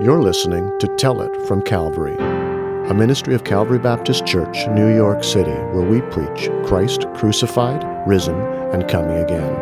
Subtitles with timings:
[0.00, 5.24] You're listening to Tell It from Calvary, a ministry of Calvary Baptist Church, New York
[5.24, 8.40] City, where we preach Christ crucified, risen,
[8.72, 9.52] and coming again.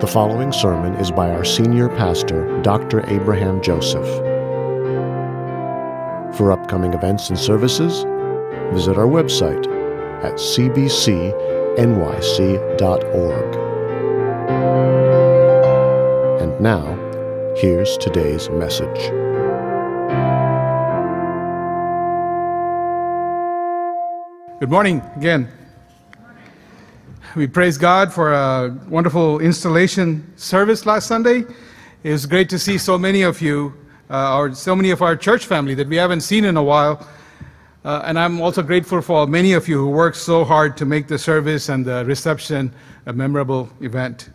[0.00, 3.02] The following sermon is by our senior pastor, Dr.
[3.08, 4.04] Abraham Joseph.
[6.36, 8.02] For upcoming events and services,
[8.74, 9.66] visit our website
[10.22, 11.16] at cbcnyc.org.
[16.42, 19.25] And now, here's today's message.
[24.58, 25.48] Good morning again.
[27.34, 31.44] We praise God for a wonderful installation service last Sunday.
[32.02, 33.74] It was great to see so many of you,
[34.08, 37.06] uh, or so many of our church family that we haven't seen in a while.
[37.84, 41.06] Uh, and I'm also grateful for many of you who worked so hard to make
[41.06, 42.72] the service and the reception
[43.04, 44.30] a memorable event.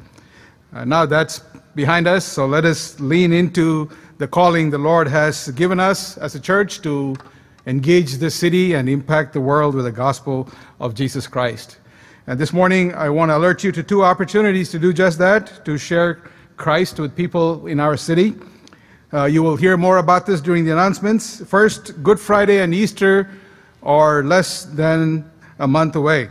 [0.72, 1.40] Uh, now that's
[1.74, 6.36] behind us, so let us lean into the calling the Lord has given us as
[6.36, 7.16] a church to
[7.66, 11.78] engage the city and impact the world with the gospel of Jesus Christ.
[12.28, 15.66] And this morning, I want to alert you to two opportunities to do just that
[15.66, 16.22] to share
[16.58, 18.36] Christ with people in our city.
[19.14, 21.44] Uh, you will hear more about this during the announcements.
[21.46, 23.30] First, Good Friday and Easter
[23.84, 26.30] are less than a month away.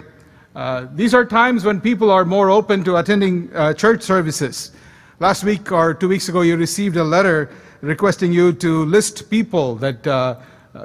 [0.54, 4.72] Uh, these are times when people are more open to attending uh, church services.
[5.18, 7.50] Last week or two weeks ago, you received a letter
[7.82, 10.36] requesting you to list people that uh,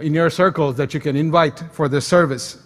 [0.01, 2.57] in your circles that you can invite for this service.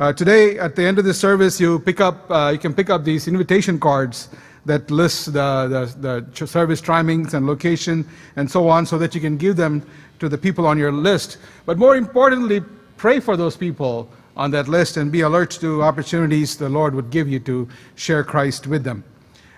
[0.00, 2.90] Uh, today, at the end of the service, you pick up uh, you can pick
[2.90, 4.28] up these invitation cards
[4.64, 9.20] that list the, the, the service timings and location and so on, so that you
[9.20, 9.82] can give them
[10.18, 11.38] to the people on your list.
[11.64, 12.62] But more importantly,
[12.96, 17.10] pray for those people on that list and be alert to opportunities the Lord would
[17.10, 19.02] give you to share Christ with them.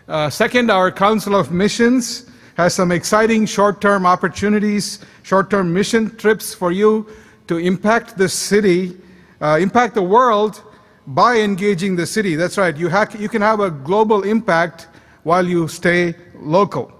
[0.09, 2.30] Uh, second, our Council of Missions
[2.61, 7.07] has some exciting short term opportunities, short term mission trips for you
[7.47, 8.97] to impact the city,
[9.41, 10.63] uh, impact the world
[11.07, 12.37] by engaging the city.
[12.37, 14.89] That's right, you, ha- you can have a global impact
[15.23, 16.93] while you stay local.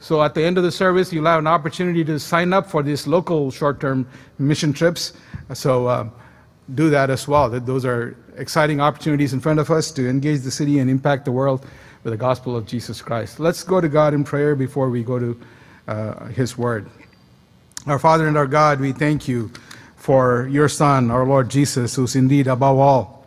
[0.00, 2.82] So at the end of the service, you'll have an opportunity to sign up for
[2.82, 4.08] these local short term
[4.38, 5.12] mission trips.
[5.54, 6.08] So uh,
[6.74, 7.48] do that as well.
[7.48, 11.32] Those are exciting opportunities in front of us to engage the city and impact the
[11.32, 11.64] world
[12.06, 13.40] with the gospel of Jesus Christ.
[13.40, 15.40] Let's go to God in prayer before we go to
[15.88, 16.88] uh, His Word.
[17.88, 19.50] Our Father and our God, we thank you
[19.96, 23.26] for your Son, our Lord Jesus, who's indeed above all,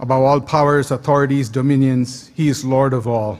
[0.00, 2.30] above all powers, authorities, dominions.
[2.34, 3.38] He is Lord of all.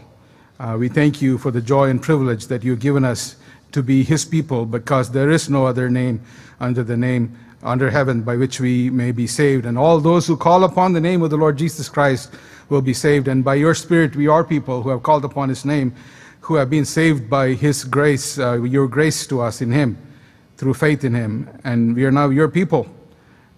[0.61, 3.37] Uh, we thank you for the joy and privilege that you've given us
[3.73, 6.21] to be His people, because there is no other name
[6.61, 9.67] under the name under heaven by which we may be saved.
[9.67, 12.35] And all those who call upon the name of the Lord Jesus Christ
[12.69, 13.29] will be saved.
[13.29, 15.95] And by your Spirit, we are people who have called upon His name,
[16.41, 19.97] who have been saved by His grace, uh, your grace to us in Him,
[20.57, 21.49] through faith in Him.
[21.65, 22.87] And we are now your people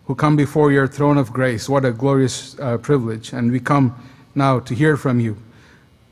[0.05, 1.69] who come before your throne of grace.
[1.69, 3.33] What a glorious uh, privilege.
[3.33, 3.95] And we come
[4.35, 5.37] now to hear from you.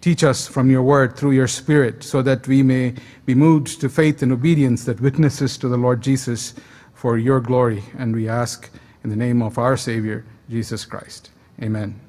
[0.03, 2.95] Teach us from your word through your Spirit so that we may
[3.25, 6.55] be moved to faith and obedience that witnesses to the Lord Jesus
[6.97, 7.85] for your glory.
[7.99, 8.69] And we ask
[9.05, 11.31] in the name of our Savior, Jesus Christ.
[11.63, 12.01] Amen.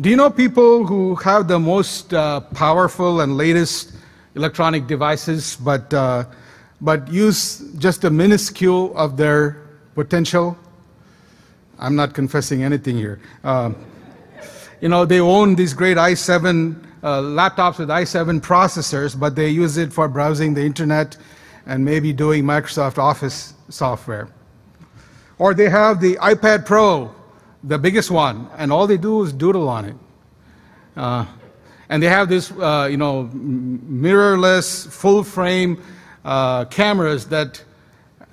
[0.00, 3.92] Do you know people who have the most uh, powerful and latest
[4.34, 6.24] electronic devices, but, uh,
[6.80, 9.60] but use just a minuscule of their
[9.94, 10.56] potential?
[11.78, 13.20] I'm not confessing anything here.
[13.44, 13.72] Uh,
[14.80, 19.76] you know, they own these great i7 uh, laptops with i7 processors, but they use
[19.76, 21.16] it for browsing the internet
[21.66, 24.28] and maybe doing Microsoft Office software.
[25.38, 27.14] Or they have the iPad Pro
[27.64, 29.96] the biggest one, and all they do is doodle on it.
[30.96, 31.24] Uh,
[31.88, 35.80] and they have this, uh, you know, mirrorless, full frame
[36.24, 37.62] uh, cameras that,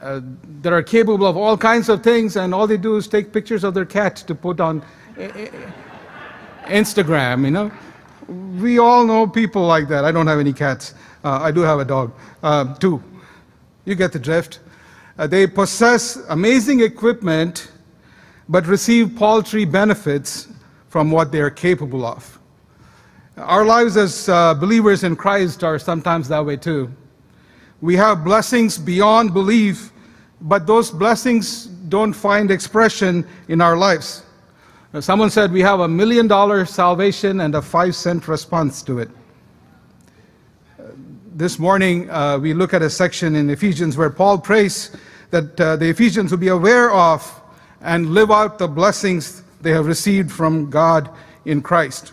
[0.02, 0.22] uh,
[0.62, 3.64] that are capable of all kinds of things, and all they do is take pictures
[3.64, 4.82] of their cat to put on
[6.66, 7.72] Instagram, you know.
[8.62, 10.06] We all know people like that.
[10.06, 10.94] I don't have any cats.
[11.24, 13.04] Uh, I do have a dog, uh, two.
[13.90, 14.60] You get the drift.
[15.18, 17.72] they possess amazing equipment
[18.48, 20.48] but receive paltry benefits
[20.90, 22.40] from what they are capable of.
[23.36, 26.92] Our lives as uh, believers in Christ are sometimes that way too.
[27.82, 29.92] We have blessings beyond belief,
[30.42, 34.22] but those blessings don't find expression in our lives.
[35.00, 39.10] Someone said we have a million dollar salvation and a five cent response to it.
[41.40, 44.94] This morning, uh, we look at a section in Ephesians where Paul prays
[45.30, 47.42] that uh, the Ephesians will be aware of
[47.80, 51.10] and live out the blessings they have received from God
[51.46, 52.12] in Christ.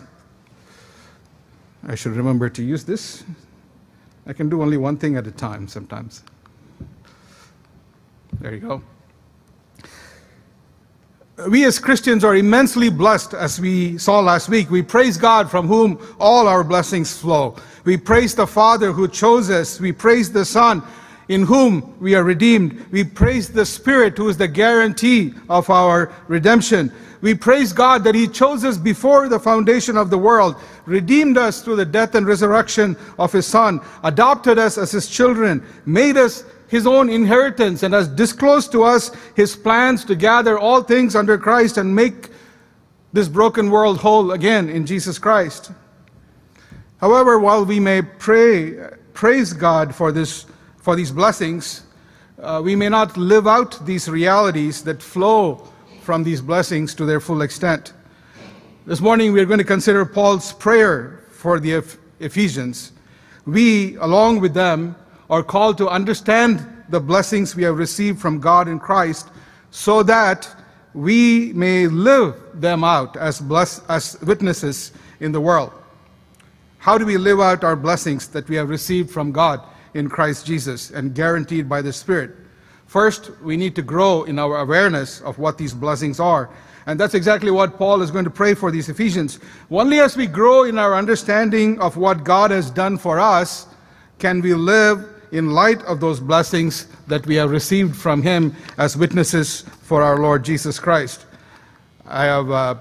[1.85, 3.25] I should remember to use this.
[4.25, 6.23] I can do only one thing at a time sometimes.
[8.39, 8.81] There you go.
[11.45, 14.71] We as Christians are immensely blessed, as we saw last week.
[14.71, 17.55] We praise God from whom all our blessings flow.
[17.83, 19.79] We praise the Father who chose us.
[19.79, 20.81] We praise the Son
[21.27, 22.83] in whom we are redeemed.
[22.89, 26.91] We praise the Spirit who is the guarantee of our redemption.
[27.21, 30.55] We praise God that He chose us before the foundation of the world,
[30.85, 35.63] redeemed us through the death and resurrection of His Son, adopted us as His children,
[35.85, 40.83] made us his own inheritance and has disclosed to us his plans to gather all
[40.83, 42.29] things under Christ and make
[43.13, 45.71] this broken world whole again in Jesus Christ.
[46.99, 48.75] However, while we may pray,
[49.13, 50.45] praise God for, this,
[50.77, 51.83] for these blessings,
[52.39, 55.67] uh, we may not live out these realities that flow
[56.01, 57.93] from these blessings to their full extent.
[58.85, 61.83] This morning, we are going to consider Paul's prayer for the
[62.19, 62.93] Ephesians.
[63.45, 64.95] We, along with them,
[65.29, 69.29] are called to understand the blessings we have received from God in Christ
[69.71, 70.47] so that
[70.93, 75.71] we may live them out as, bless, as witnesses in the world.
[76.79, 79.61] How do we live out our blessings that we have received from God
[79.93, 82.31] in Christ Jesus and guaranteed by the Spirit?
[82.85, 86.49] First, we need to grow in our awareness of what these blessings are.
[86.85, 89.39] And that's exactly what Paul is going to pray for these Ephesians.
[89.69, 93.67] Only as we grow in our understanding of what God has done for us
[94.19, 98.95] can we live in light of those blessings that we have received from Him as
[98.95, 101.25] witnesses for our Lord Jesus Christ.
[102.05, 102.75] I have uh,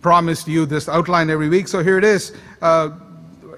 [0.00, 2.32] promised you this outline every week, so here it is.
[2.62, 2.90] Uh,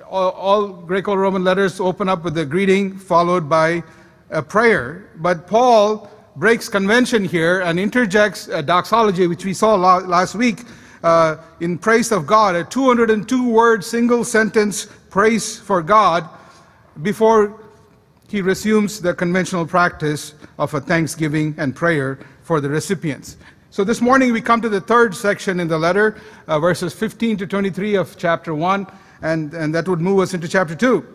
[0.09, 3.83] all, all Greco Roman letters open up with a greeting followed by
[4.31, 5.11] a prayer.
[5.17, 10.65] But Paul breaks convention here and interjects a doxology, which we saw last week
[11.03, 16.29] uh, in praise of God, a 202 word single sentence praise for God
[17.03, 17.61] before
[18.29, 23.37] he resumes the conventional practice of a thanksgiving and prayer for the recipients.
[23.71, 26.17] So this morning we come to the third section in the letter,
[26.47, 28.87] uh, verses 15 to 23 of chapter 1
[29.23, 31.07] and, and that would move us into chapter 2.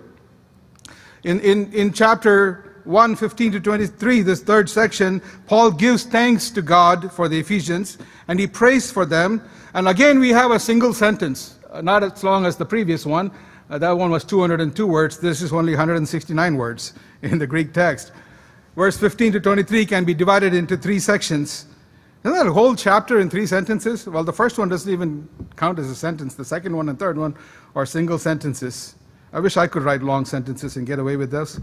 [1.24, 6.62] In, in, in chapter 1, 15 to 23, this third section, Paul gives thanks to
[6.62, 9.42] God for the Ephesians and he prays for them.
[9.74, 13.32] And again, we have a single sentence, uh, not as long as the previous one.
[13.74, 15.18] Uh, that one was 202 words.
[15.18, 16.94] This is only 169 words
[17.24, 18.12] in the Greek text.
[18.76, 21.66] Verse 15 to 23 can be divided into three sections.
[22.24, 24.06] Isn't that a whole chapter in three sentences?
[24.06, 26.36] Well, the first one doesn't even count as a sentence.
[26.36, 27.36] The second one and third one
[27.76, 28.94] are single sentences.
[29.34, 31.60] I wish I could write long sentences and get away with this.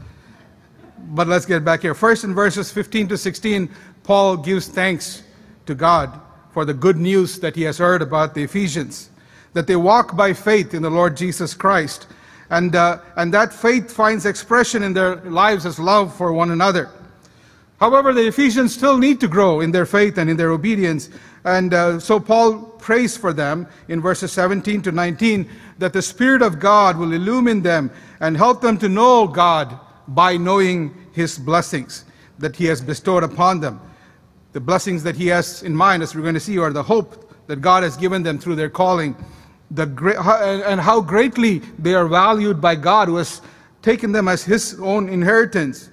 [0.98, 1.94] But let's get back here.
[1.94, 3.70] First, in verses 15 to 16,
[4.02, 5.22] Paul gives thanks
[5.66, 6.20] to God
[6.52, 9.09] for the good news that he has heard about the Ephesians,
[9.52, 12.06] that they walk by faith in the Lord Jesus Christ.
[12.50, 16.90] And, uh, and that faith finds expression in their lives as love for one another.
[17.78, 21.08] However, the Ephesians still need to grow in their faith and in their obedience.
[21.44, 25.48] And uh, so Paul prays for them in verses 17 to 19
[25.78, 30.36] that the Spirit of God will illumine them and help them to know God by
[30.36, 32.04] knowing His blessings
[32.38, 33.80] that He has bestowed upon them.
[34.52, 37.32] The blessings that He has in mind, as we're going to see, are the hope
[37.46, 39.16] that God has given them through their calling,
[39.70, 43.40] the great, and how greatly they are valued by God who has
[43.82, 45.90] taken them as His own inheritance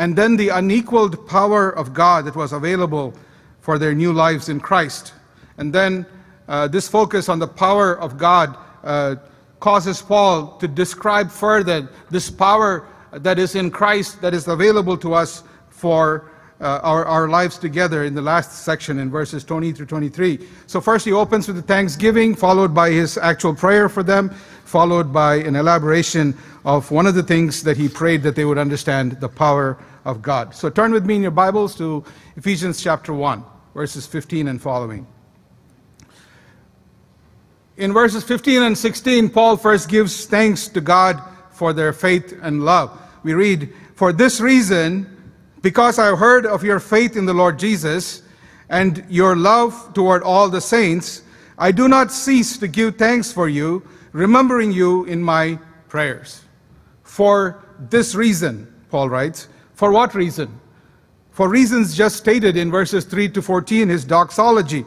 [0.00, 3.12] and then the unequaled power of God that was available
[3.60, 5.12] for their new lives in Christ.
[5.58, 6.06] And then
[6.48, 9.16] uh, this focus on the power of God uh,
[9.60, 15.12] causes Paul to describe further this power that is in Christ that is available to
[15.12, 16.29] us for
[16.60, 20.46] uh, our, our lives together in the last section in verses 20 through 23.
[20.66, 24.30] So, first he opens with the thanksgiving, followed by his actual prayer for them,
[24.64, 28.58] followed by an elaboration of one of the things that he prayed that they would
[28.58, 30.54] understand the power of God.
[30.54, 32.04] So turn with me in your Bibles to
[32.36, 33.42] Ephesians chapter 1,
[33.74, 35.06] verses 15 and following.
[37.76, 42.64] In verses 15 and 16, Paul first gives thanks to God for their faith and
[42.64, 42.98] love.
[43.22, 45.19] We read, For this reason,
[45.62, 48.22] because I have heard of your faith in the Lord Jesus
[48.68, 51.22] and your love toward all the saints,
[51.58, 56.42] I do not cease to give thanks for you, remembering you in my prayers.
[57.02, 60.60] For this reason, Paul writes, for what reason?
[61.32, 64.84] For reasons just stated in verses 3 to 14, his doxology.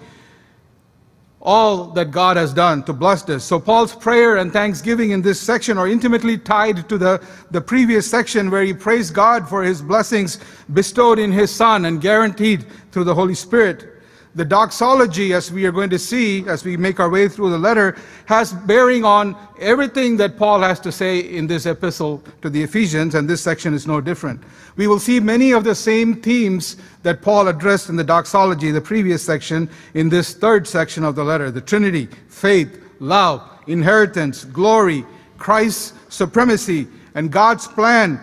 [1.46, 3.44] All that God has done to bless us.
[3.44, 7.22] So, Paul's prayer and thanksgiving in this section are intimately tied to the,
[7.52, 10.40] the previous section where he praised God for his blessings
[10.74, 13.93] bestowed in his Son and guaranteed through the Holy Spirit.
[14.36, 17.58] The doxology, as we are going to see as we make our way through the
[17.58, 22.64] letter, has bearing on everything that Paul has to say in this epistle to the
[22.64, 24.42] Ephesians, and this section is no different.
[24.76, 28.82] We will see many of the same themes that Paul addressed in the doxology, the
[28.82, 35.06] previous section, in this third section of the letter the Trinity, faith, love, inheritance, glory,
[35.38, 38.20] Christ's supremacy, and God's plan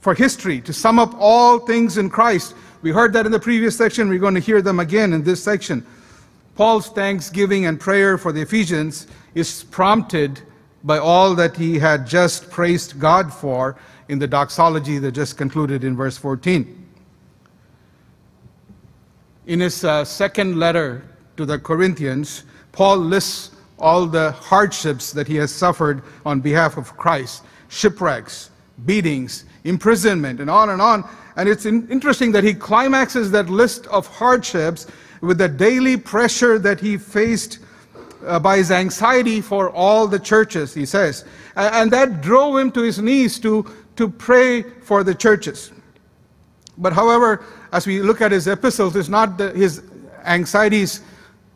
[0.00, 2.54] for history to sum up all things in Christ
[2.86, 4.08] we heard that in the previous section.
[4.08, 5.84] We're going to hear them again in this section.
[6.54, 10.40] Paul's thanksgiving and prayer for the Ephesians is prompted
[10.84, 13.76] by all that he had just praised God for
[14.08, 16.86] in the doxology that just concluded in verse 14.
[19.46, 21.02] In his uh, second letter
[21.38, 23.50] to the Corinthians, Paul lists
[23.80, 28.50] all the hardships that he has suffered on behalf of Christ shipwrecks,
[28.84, 31.08] beatings, imprisonment, and on and on.
[31.36, 34.86] And it's in, interesting that he climaxes that list of hardships
[35.20, 37.58] with the daily pressure that he faced
[38.26, 41.24] uh, by his anxiety for all the churches, he says.
[41.54, 45.72] And, and that drove him to his knees to, to pray for the churches.
[46.78, 49.82] But however, as we look at his epistles, it's not the, his
[50.24, 51.00] anxieties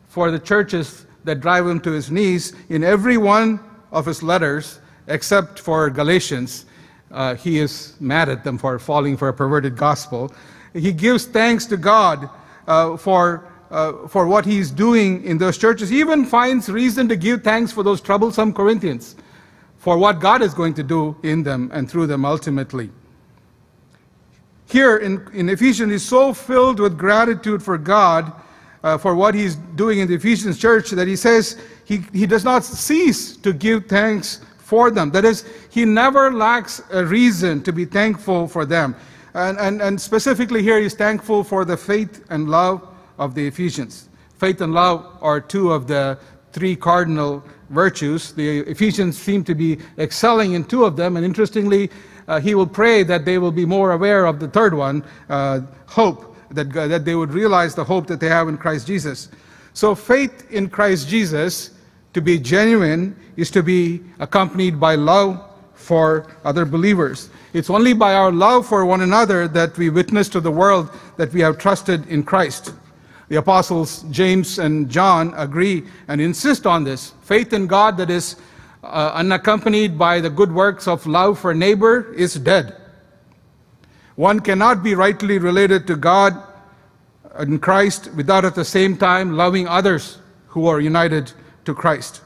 [0.07, 2.53] for the churches that drive him to his knees.
[2.69, 3.59] In every one
[3.91, 6.65] of his letters, except for Galatians,
[7.13, 10.33] uh, he is mad at them for falling for a perverted gospel.
[10.73, 12.29] He gives thanks to God
[12.67, 15.89] uh, for, uh, for what he's doing in those churches.
[15.89, 19.15] He even finds reason to give thanks for those troublesome Corinthians,
[19.77, 22.89] for what God is going to do in them and through them ultimately.
[24.67, 28.31] Here in, in Ephesians, he's so filled with gratitude for God
[28.83, 32.43] uh, for what he's doing in the Ephesians church that he says he, he does
[32.43, 34.41] not cease to give thanks
[34.71, 35.11] for them.
[35.11, 38.95] That is, he never lacks a reason to be thankful for them.
[39.33, 42.87] And, and, and specifically here, he's thankful for the faith and love
[43.17, 44.07] of the Ephesians.
[44.37, 46.17] Faith and love are two of the
[46.53, 48.31] three cardinal virtues.
[48.31, 51.91] The Ephesians seem to be excelling in two of them, and interestingly,
[52.29, 55.59] uh, he will pray that they will be more aware of the third one, uh,
[55.87, 59.27] hope, that, that they would realize the hope that they have in Christ Jesus.
[59.73, 61.71] So, faith in Christ Jesus
[62.13, 65.39] to be genuine is to be accompanied by love
[65.73, 67.29] for other believers.
[67.53, 71.33] It's only by our love for one another that we witness to the world that
[71.33, 72.73] we have trusted in Christ.
[73.29, 77.13] The apostles James and John agree and insist on this.
[77.21, 78.35] Faith in God that is
[78.83, 82.75] uh, unaccompanied by the good works of love for neighbor is dead.
[84.15, 86.35] One cannot be rightly related to God
[87.35, 91.31] and Christ without at the same time loving others who are united
[91.71, 92.21] to Christ.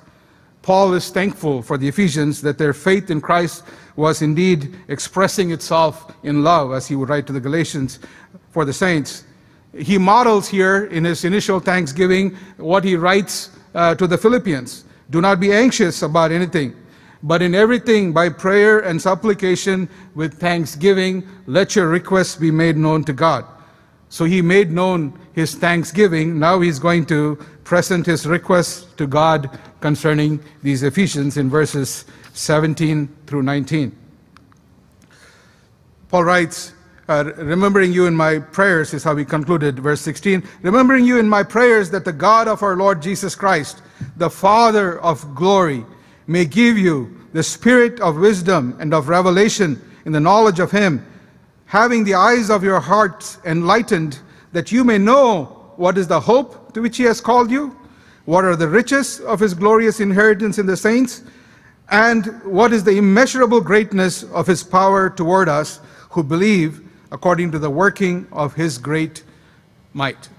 [0.61, 3.63] Paul is thankful for the Ephesians that their faith in Christ
[3.95, 7.99] was indeed expressing itself in love, as he would write to the Galatians
[8.49, 9.23] for the saints.
[9.77, 15.21] He models here in his initial thanksgiving what he writes uh, to the Philippians Do
[15.21, 16.75] not be anxious about anything,
[17.21, 23.03] but in everything, by prayer and supplication with thanksgiving, let your requests be made known
[23.03, 23.45] to God.
[24.09, 26.39] So he made known his thanksgiving.
[26.39, 29.49] Now he's going to present his request to God
[29.81, 33.93] concerning these Ephesians in verses 17 through 19.
[36.09, 36.73] Paul writes,
[37.09, 41.29] uh, remembering you in my prayers is how we concluded verse 16 remembering you in
[41.29, 43.83] my prayers that the god of our lord jesus christ
[44.17, 45.85] the father of glory
[46.25, 51.05] may give you the spirit of wisdom and of revelation in the knowledge of him
[51.67, 54.17] having the eyes of your hearts enlightened
[54.51, 57.75] that you may know what is the hope to which he has called you?
[58.25, 61.23] What are the riches of his glorious inheritance in the saints?
[61.89, 65.79] And what is the immeasurable greatness of his power toward us
[66.09, 69.23] who believe according to the working of his great
[69.93, 70.29] might?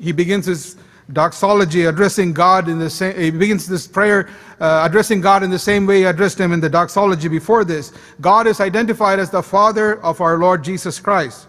[0.00, 0.76] He begins his
[1.12, 4.28] doxology addressing God in the same, he begins this prayer
[4.60, 7.92] uh, addressing God in the same way he addressed him in the doxology before this.
[8.20, 11.46] God is identified as the Father of our Lord Jesus Christ.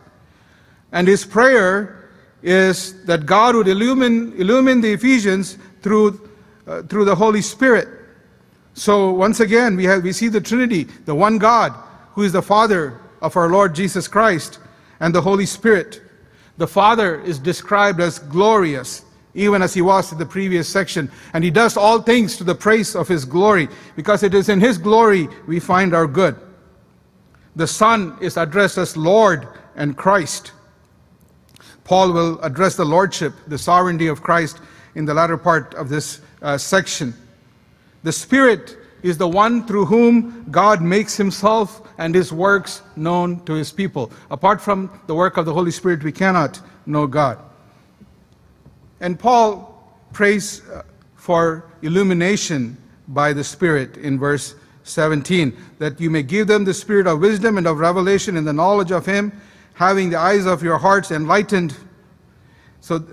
[0.92, 2.01] And his prayer
[2.44, 6.30] is that God would illumine, illumine the Ephesians through,
[6.68, 7.88] uh, through the Holy Spirit.
[8.74, 11.74] So once again, we, have, we see the Trinity, the one God,
[12.14, 14.60] who is the Father of our Lord Jesus Christ,
[15.00, 16.02] and the Holy Spirit.
[16.58, 21.12] The Father is described as glorious, even as he was in the previous section.
[21.34, 24.60] And he does all things to the praise of his glory, because it is in
[24.60, 26.36] his glory we find our good.
[27.56, 30.54] The Son is addressed as Lord and Christ.
[31.92, 34.62] Paul will address the lordship, the sovereignty of Christ
[34.96, 37.14] in the latter part of this uh, section.
[38.04, 43.56] The Spirit is the one through whom God makes himself and his works known to
[43.56, 44.10] his people.
[44.30, 47.40] Apart from the work of the Holy Spirit, we cannot know God.
[49.02, 50.84] And Paul prays uh,
[51.18, 52.78] for illumination
[53.10, 57.58] by the Spirit in verse 17, that you may give them the spirit of wisdom
[57.58, 59.34] and of revelation in the knowledge of Him,
[59.74, 61.76] having the eyes of your hearts enlightened.
[62.82, 63.04] So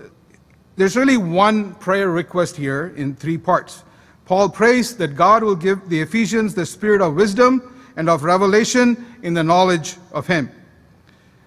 [0.75, 3.83] there's really one prayer request here in three parts.
[4.25, 9.05] Paul prays that God will give the Ephesians the spirit of wisdom and of revelation
[9.23, 10.51] in the knowledge of Him.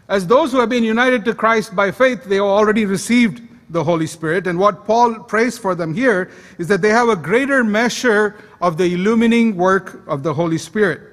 [0.09, 3.40] As those who have been united to Christ by faith, they already received
[3.71, 4.47] the Holy Spirit.
[4.47, 8.76] And what Paul prays for them here is that they have a greater measure of
[8.76, 11.12] the illumining work of the Holy Spirit.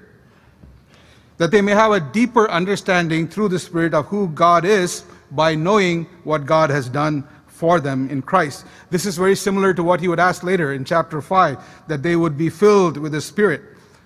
[1.40, 5.56] That they may have a deeper understanding through the Spirit of who God is by
[5.56, 8.66] knowing what God has done for them in Christ.
[8.90, 12.16] This is very similar to what he would ask later in chapter 5 that they
[12.16, 13.62] would be filled with the Spirit.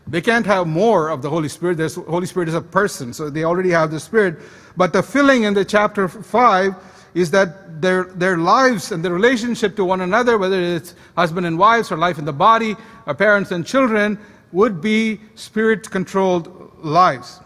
[0.08, 1.78] They can't have more of the Holy Spirit.
[1.78, 4.40] The Holy Spirit is a person, so they already have the Spirit.
[4.76, 6.76] But the filling in the chapter 5
[7.14, 11.58] is that their, their lives and their relationship to one another, whether it's husband and
[11.58, 12.76] wives or life in the body,
[13.06, 14.18] or parents and children,
[14.52, 17.40] would be spirit controlled lives.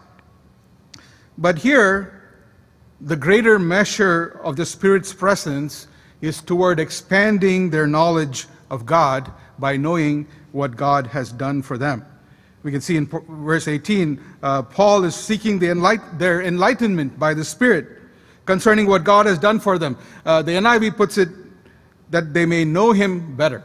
[1.37, 2.17] But here,
[2.99, 5.87] the greater measure of the Spirit's presence
[6.21, 12.03] is toward expanding their knowledge of God by knowing what God has done for them.
[12.63, 17.33] We can see in verse 18, uh, Paul is seeking the enlight- their enlightenment by
[17.33, 17.87] the Spirit
[18.45, 19.95] concerning what God has done for them.
[20.25, 21.29] Uh, the NIV puts it
[22.09, 23.63] that they may know him better.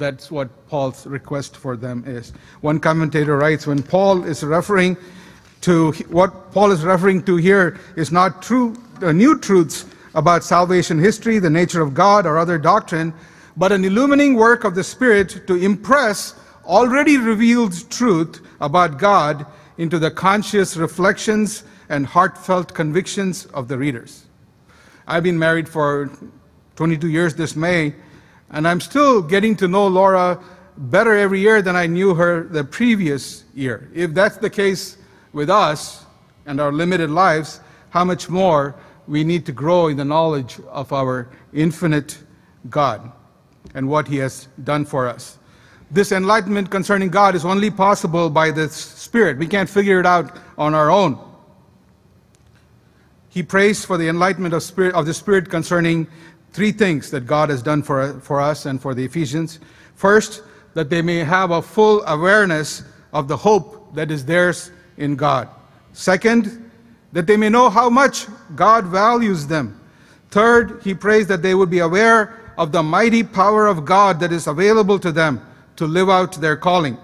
[0.00, 2.32] That's what Paul's request for them is.
[2.62, 4.96] One commentator writes when Paul is referring
[5.60, 10.98] to what Paul is referring to here is not true, uh, new truths about salvation
[10.98, 13.12] history, the nature of God, or other doctrine,
[13.58, 19.44] but an illumining work of the Spirit to impress already revealed truth about God
[19.76, 24.24] into the conscious reflections and heartfelt convictions of the readers.
[25.06, 26.10] I've been married for
[26.76, 27.92] 22 years this May,
[28.50, 30.42] and I'm still getting to know Laura
[30.76, 33.90] better every year than I knew her the previous year.
[33.94, 34.96] If that's the case
[35.32, 36.04] with us
[36.46, 38.74] and our limited lives, how much more
[39.06, 42.18] we need to grow in the knowledge of our infinite
[42.68, 43.12] God
[43.74, 45.38] and what He has done for us.
[45.90, 49.38] This enlightenment concerning God is only possible by the Spirit.
[49.38, 51.18] We can't figure it out on our own
[53.30, 56.08] he prays for the enlightenment of, spirit, of the Spirit concerning
[56.52, 59.60] three things that God has done for, for us and for the Ephesians.
[59.94, 60.42] First,
[60.74, 62.82] that they may have a full awareness
[63.12, 65.48] of the hope that is theirs in God.
[65.92, 66.70] Second,
[67.12, 69.80] that they may know how much God values them.
[70.30, 74.32] Third, he prays that they would be aware of the mighty power of God that
[74.32, 75.44] is available to them
[75.76, 76.96] to live out their calling.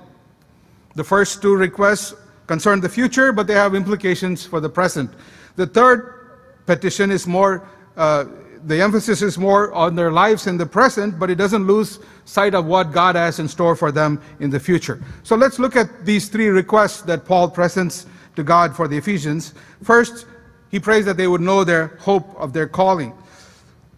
[0.95, 2.15] The first two requests
[2.47, 5.11] concern the future, but they have implications for the present.
[5.57, 6.29] The third
[6.67, 8.27] petition is more, uh,
[8.67, 12.55] the emphasis is more on their lives in the present, but it doesn't lose sight
[12.55, 15.03] of what God has in store for them in the future.
[15.23, 19.55] So let's look at these three requests that Paul presents to God for the Ephesians.
[19.83, 20.27] First,
[20.71, 23.13] he prays that they would know their hope of their calling.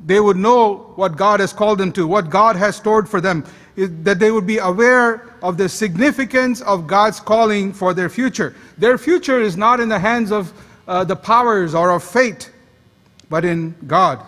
[0.04, 3.44] They would know what God has called them to, what God has stored for them,
[3.76, 8.54] that they would be aware of the significance of God's calling for their future.
[8.76, 10.52] Their future is not in the hands of
[10.86, 12.50] uh, the powers or of fate
[13.30, 14.24] but in God,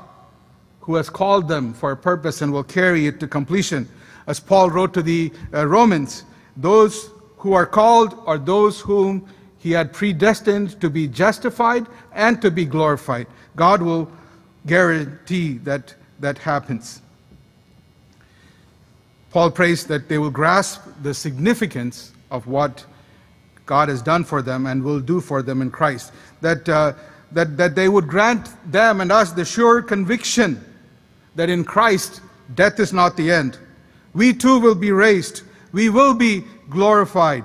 [0.91, 3.89] who has called them for a purpose and will carry it to completion.
[4.27, 6.25] As Paul wrote to the uh, Romans,
[6.57, 9.25] those who are called are those whom
[9.59, 13.29] he had predestined to be justified and to be glorified.
[13.55, 14.11] God will
[14.67, 17.03] guarantee that that happens.
[19.31, 22.85] Paul prays that they will grasp the significance of what
[23.65, 26.11] God has done for them and will do for them in Christ.
[26.41, 26.95] That uh,
[27.31, 30.65] that, that they would grant them and us the sure conviction
[31.35, 32.21] that in Christ
[32.55, 33.59] death is not the end.
[34.15, 35.43] We too will be raised.
[35.73, 37.45] We will be glorified.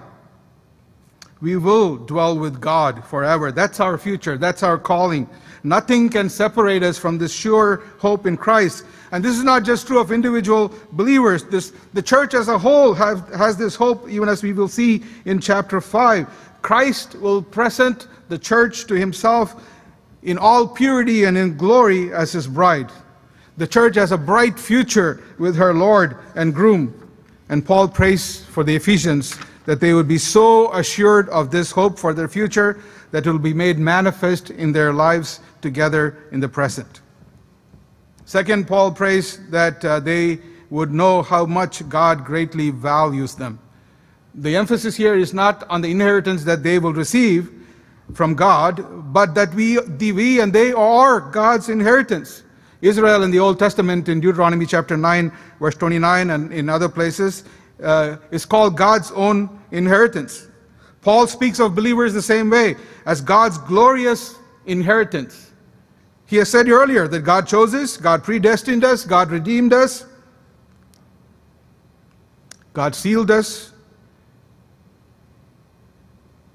[1.42, 3.52] We will dwell with God forever.
[3.52, 4.38] That's our future.
[4.38, 5.30] That's our calling.
[5.64, 8.86] Nothing can separate us from this sure hope in Christ.
[9.12, 11.44] And this is not just true of individual believers.
[11.44, 15.04] This, the church as a whole have, has this hope, even as we will see
[15.26, 16.28] in chapter 5.
[16.62, 19.64] Christ will present the church to himself
[20.24, 22.92] in all purity and in glory as his bride.
[23.58, 26.94] The church has a bright future with her Lord and groom.
[27.50, 31.98] And Paul prays for the Ephesians that they would be so assured of this hope
[31.98, 36.50] for their future that it will be made manifest in their lives together in the
[36.50, 37.02] present.
[38.26, 40.40] Second, Paul prays that uh, they
[40.70, 43.60] would know how much God greatly values them.
[44.34, 47.52] The emphasis here is not on the inheritance that they will receive,
[48.14, 52.44] from God, but that we, we and they are God's inheritance.
[52.82, 57.44] Israel in the Old Testament, in Deuteronomy chapter 9, verse 29, and in other places,
[57.84, 60.48] uh, is called God's own inheritance.
[61.02, 64.36] Paul speaks of believers the same way as God's glorious
[64.66, 65.52] inheritance.
[66.26, 70.06] He has said earlier that God chose us, God predestined us, God redeemed us,
[72.74, 73.72] God sealed us.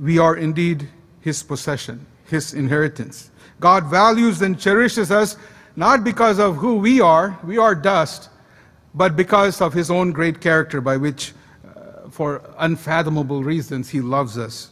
[0.00, 0.88] We are indeed
[1.20, 3.30] His possession, His inheritance.
[3.60, 5.36] God values and cherishes us
[5.76, 8.28] not because of who we are, we are dust,
[8.94, 11.32] but because of His own great character by which,
[11.64, 14.70] uh, for unfathomable reasons, He loves us.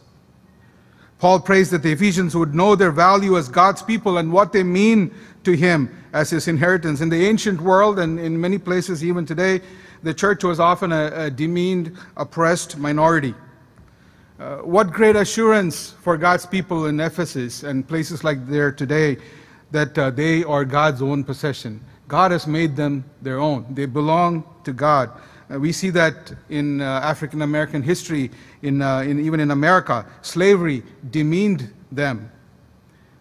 [1.19, 4.63] Paul prays that the Ephesians would know their value as God's people and what they
[4.63, 7.01] mean to him as his inheritance.
[7.01, 9.61] In the ancient world and in many places even today,
[10.05, 13.35] the church was often a, a demeaned, oppressed minority.
[14.39, 19.17] Uh, what great assurance for God's people in Ephesus and places like there today
[19.71, 21.81] that uh, they are God's own possession.
[22.07, 23.67] God has made them their own.
[23.75, 25.11] They belong to God.
[25.53, 28.31] Uh, we see that in uh, African American history,
[28.63, 30.07] in, uh, in, even in America.
[30.23, 32.31] Slavery demeaned them,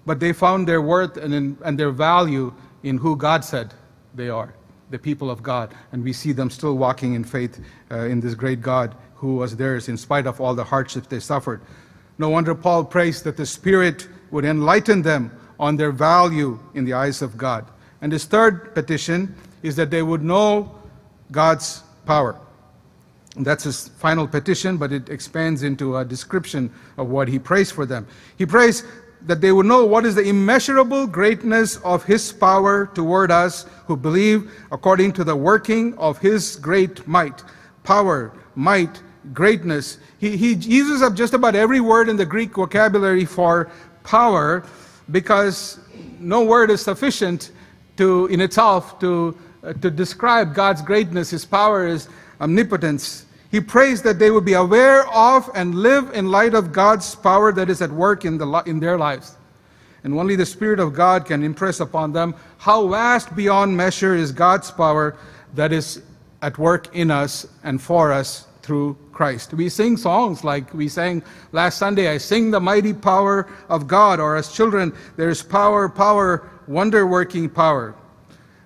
[0.05, 3.73] but they found their worth and, in, and their value in who God said
[4.15, 4.53] they are,
[4.89, 5.73] the people of God.
[5.91, 9.55] And we see them still walking in faith uh, in this great God who was
[9.55, 11.61] theirs in spite of all the hardships they suffered.
[12.17, 16.93] No wonder Paul prays that the Spirit would enlighten them on their value in the
[16.93, 17.65] eyes of God.
[18.01, 20.75] And his third petition is that they would know
[21.31, 22.39] God's power.
[23.35, 27.85] That's his final petition, but it expands into a description of what he prays for
[27.85, 28.07] them.
[28.37, 28.83] He prays
[29.23, 33.97] that they would know what is the immeasurable greatness of his power toward us who
[33.97, 37.43] believe according to the working of his great might.
[37.83, 39.01] Power, might,
[39.33, 39.97] greatness.
[40.19, 43.69] He, he uses up just about every word in the Greek vocabulary for
[44.03, 44.65] power
[45.11, 45.79] because
[46.19, 47.51] no word is sufficient
[47.97, 52.07] to, in itself to uh, to describe God's greatness, His power, His
[52.39, 53.25] omnipotence.
[53.51, 57.51] He prays that they would be aware of and live in light of God's power
[57.51, 59.35] that is at work in, the, in their lives.
[60.03, 64.31] And only the Spirit of God can impress upon them how vast beyond measure is
[64.31, 65.17] God's power
[65.55, 66.01] that is
[66.41, 69.51] at work in us and for us through Christ.
[69.51, 74.19] We sing songs like we sang last Sunday I sing the mighty power of God,
[74.19, 77.95] or as children, there's power, power, wonder working power.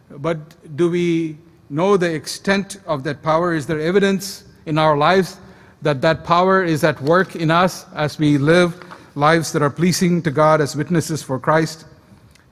[0.09, 0.37] But
[0.75, 1.37] do we
[1.69, 3.53] know the extent of that power?
[3.53, 5.39] Is there evidence in our lives
[5.83, 8.75] that that power is at work in us as we live
[9.15, 11.85] lives that are pleasing to God as witnesses for Christ?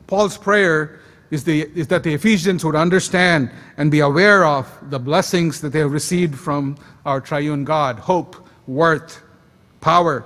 [0.07, 4.99] Paul's prayer is, the, is that the Ephesians would understand and be aware of the
[4.99, 8.35] blessings that they have received from our triune God hope,
[8.67, 9.21] worth,
[9.81, 10.23] power.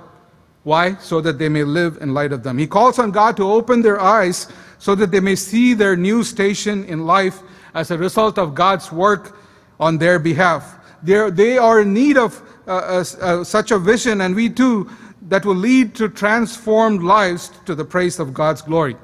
[0.62, 0.96] Why?
[0.96, 2.56] So that they may live in light of them.
[2.56, 6.24] He calls on God to open their eyes so that they may see their new
[6.24, 7.40] station in life
[7.74, 9.36] as a result of God's work
[9.78, 10.76] on their behalf.
[11.02, 14.90] They're, they are in need of uh, uh, uh, such a vision, and we too,
[15.28, 18.96] that will lead to transformed lives to the praise of God's glory.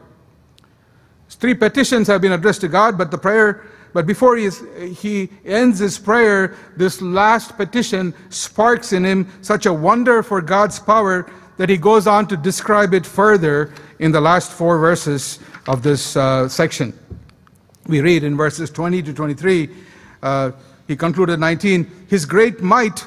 [1.30, 4.62] Three petitions have been addressed to God, but the prayer, but before he, is,
[5.00, 10.78] he ends his prayer, this last petition sparks in him such a wonder for God's
[10.78, 15.82] power that he goes on to describe it further in the last four verses of
[15.82, 16.98] this uh, section.
[17.86, 19.68] We read in verses 20 to 23,
[20.22, 20.52] uh,
[20.88, 23.06] he concluded 19, His great might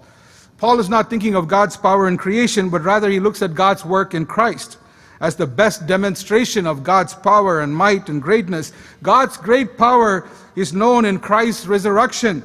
[0.61, 3.83] Paul is not thinking of God's power in creation, but rather he looks at God's
[3.83, 4.77] work in Christ
[5.19, 8.71] as the best demonstration of God's power and might and greatness.
[9.01, 12.43] God's great power is known in Christ's resurrection,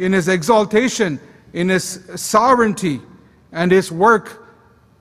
[0.00, 1.20] in his exaltation,
[1.52, 3.00] in his sovereignty,
[3.52, 4.44] and his work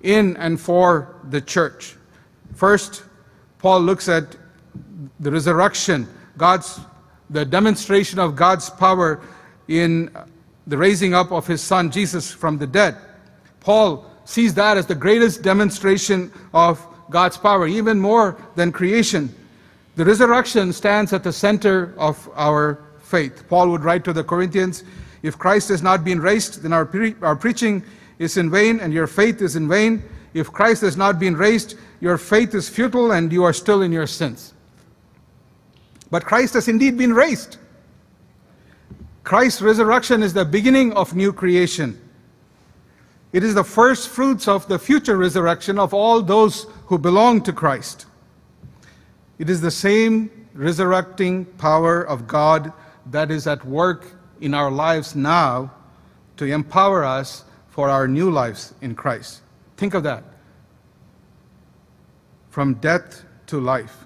[0.04, 1.96] in and for the church.
[2.54, 3.02] First,
[3.58, 4.36] Paul looks at
[5.20, 6.80] the resurrection, God's
[7.28, 9.20] the demonstration of God's power
[9.68, 10.16] in
[10.68, 12.96] the raising up of his son Jesus from the dead.
[13.60, 19.34] Paul sees that as the greatest demonstration of God's power, even more than creation.
[19.96, 23.48] The resurrection stands at the center of our faith.
[23.50, 24.84] Paul would write to the Corinthians
[25.22, 27.84] If Christ has not been raised, then our, pre- our preaching
[28.18, 30.02] is in vain and your faith is in vain.
[30.34, 33.92] If Christ has not been raised, your faith is futile and you are still in
[33.92, 34.54] your sins.
[36.10, 37.58] But Christ has indeed been raised.
[39.24, 42.00] Christ's resurrection is the beginning of new creation.
[43.34, 47.54] It is the first fruits of the future resurrection of all those who belong to
[47.54, 48.06] Christ.
[49.40, 52.74] It is the same resurrecting power of God
[53.08, 55.72] that is at work in our lives now
[56.38, 59.42] to empower us for our new lives in Christ.
[59.78, 60.24] Think of that.
[62.50, 64.06] From death to life,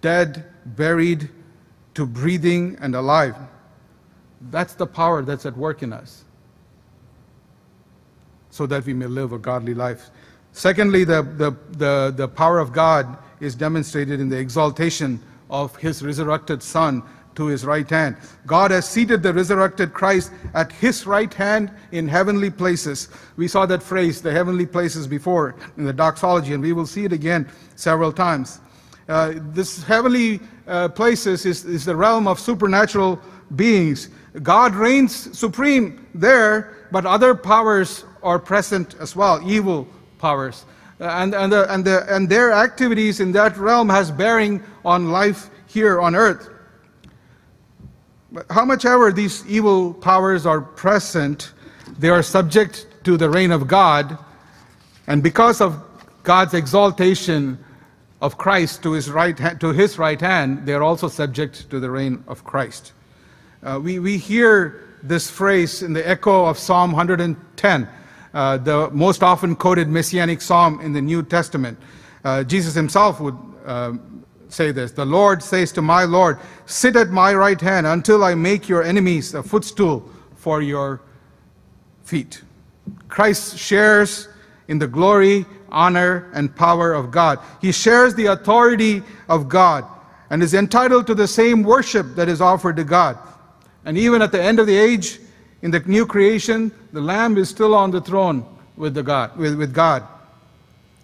[0.00, 1.28] dead, buried,
[1.94, 3.36] to breathing and alive.
[4.50, 6.24] That's the power that's at work in us
[8.50, 10.10] so that we may live a godly life.
[10.52, 16.04] Secondly, the, the, the, the power of God is demonstrated in the exaltation of his
[16.04, 17.02] resurrected Son
[17.34, 18.16] to his right hand.
[18.46, 23.08] God has seated the resurrected Christ at his right hand in heavenly places.
[23.36, 27.04] We saw that phrase, the heavenly places, before in the doxology, and we will see
[27.04, 28.60] it again several times.
[29.08, 33.20] Uh, this heavenly uh, places is, is the realm of supernatural
[33.56, 34.10] beings.
[34.42, 39.86] God reigns supreme there, but other powers are present as well, evil
[40.18, 40.64] powers.
[41.00, 45.10] Uh, and, and, the, and, the, and their activities in that realm has bearing on
[45.10, 46.48] life here on earth.
[48.32, 51.52] But how much ever these evil powers are present,
[51.98, 54.18] they are subject to the reign of God.
[55.06, 55.80] And because of
[56.22, 57.58] God's exaltation
[58.20, 61.78] of Christ to his right hand, to his right hand, they are also subject to
[61.78, 62.92] the reign of Christ.
[63.64, 67.88] Uh, we, we hear this phrase in the echo of Psalm 110,
[68.34, 71.78] uh, the most often quoted messianic psalm in the New Testament.
[72.24, 73.94] Uh, Jesus himself would uh,
[74.50, 78.34] say this The Lord says to my Lord, Sit at my right hand until I
[78.34, 81.00] make your enemies a footstool for your
[82.02, 82.42] feet.
[83.08, 84.28] Christ shares
[84.68, 87.38] in the glory, honor, and power of God.
[87.62, 89.86] He shares the authority of God
[90.28, 93.18] and is entitled to the same worship that is offered to God.
[93.84, 95.20] And even at the end of the age,
[95.62, 98.44] in the new creation, the Lamb is still on the throne
[98.76, 100.06] with, the God, with, with God.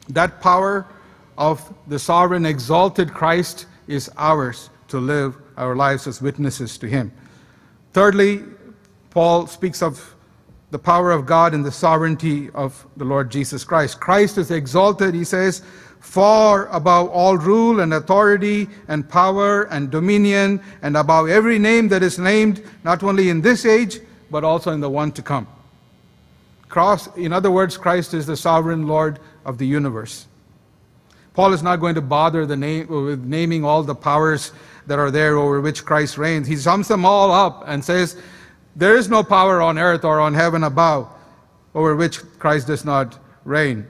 [0.09, 0.87] That power
[1.39, 7.13] of the sovereign, exalted Christ is ours to live our lives as witnesses to Him.
[7.93, 8.43] Thirdly,
[9.11, 10.15] Paul speaks of
[10.71, 14.01] the power of God and the sovereignty of the Lord Jesus Christ.
[14.01, 15.63] Christ is exalted, he says,
[16.01, 22.03] far above all rule and authority and power and dominion and above every name that
[22.03, 25.47] is named, not only in this age, but also in the one to come.
[26.69, 30.27] Cross, in other words, Christ is the sovereign Lord of the universe.
[31.35, 34.53] Paul is not going to bother the name, with naming all the powers
[34.87, 36.49] that are there over which Christ reigns.
[36.49, 38.17] He sums them all up and says,
[38.75, 41.09] There is no power on earth or on heaven above
[41.75, 43.87] over which Christ does not reign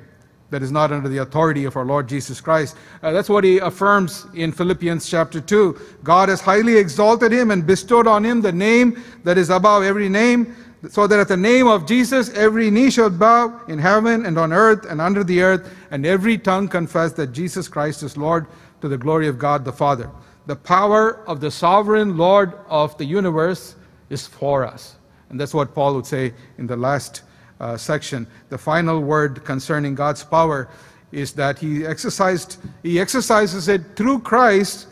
[0.51, 2.77] that is not under the authority of our Lord Jesus Christ.
[3.03, 5.79] Uh, that's what he affirms in Philippians chapter 2.
[6.03, 10.09] God has highly exalted him and bestowed on him the name that is above every
[10.09, 10.55] name,
[10.89, 14.53] so that at the name of Jesus every knee shall bow in heaven and on
[14.53, 18.47] earth and under the earth, and every tongue confess that Jesus Christ is Lord
[18.81, 20.11] to the glory of God the Father.
[20.47, 23.77] The power of the sovereign Lord of the universe
[24.09, 24.97] is for us.
[25.29, 27.23] And that's what Paul would say in the last
[27.61, 28.27] uh, section.
[28.49, 30.69] The final word concerning God's power
[31.13, 34.87] is that he exercised he exercises it through Christ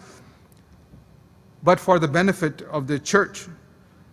[1.62, 3.46] but for the benefit of the church.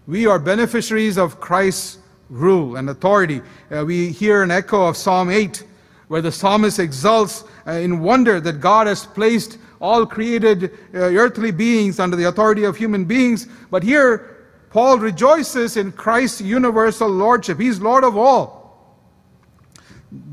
[0.08, 3.42] We are beneficiaries of Christ's rule and authority.
[3.72, 5.64] Uh, we hear an echo of Psalm 8
[6.08, 11.52] where the psalmist exults uh, in wonder that God has placed all created uh, earthly
[11.52, 13.48] beings under the authority of human beings.
[13.70, 14.35] But here
[14.70, 17.60] Paul rejoices in Christ's universal lordship.
[17.60, 18.98] He's Lord of all.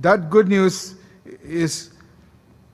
[0.00, 0.96] That good news
[1.44, 1.90] is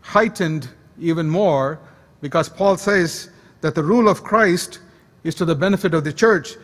[0.00, 0.68] heightened
[0.98, 1.78] even more
[2.20, 4.80] because Paul says that the rule of Christ
[5.24, 6.54] is to the benefit of the church.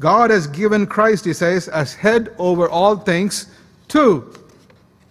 [0.00, 3.46] God has given Christ, he says, as head over all things
[3.88, 4.32] to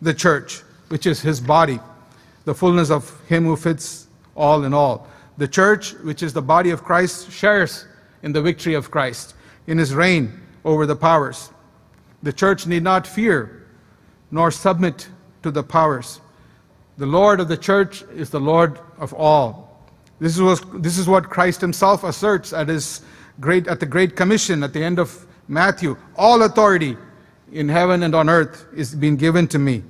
[0.02, 1.80] the church, which is his body,
[2.46, 5.08] the fullness of him who fits all in all.
[5.38, 7.86] The church, which is the body of Christ, shares
[8.24, 9.36] in the victory of Christ
[9.68, 11.52] in his reign over the powers.
[12.24, 13.68] The church need not fear
[14.32, 15.08] nor submit
[15.44, 16.22] to the powers.
[16.98, 19.86] The Lord of the church is the Lord of all.
[20.20, 23.02] This is, what, this is what Christ himself asserts at, his
[23.40, 25.98] great, at the Great Commission at the end of Matthew.
[26.16, 26.98] All authority
[27.52, 29.84] in heaven and on earth is being given to me.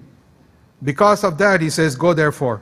[0.81, 2.61] Because of that, he says, Go therefore